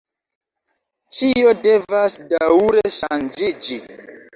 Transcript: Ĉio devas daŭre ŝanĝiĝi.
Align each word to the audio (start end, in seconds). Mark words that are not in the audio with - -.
Ĉio 1.19 1.53
devas 1.67 2.19
daŭre 2.35 2.87
ŝanĝiĝi. 3.01 3.85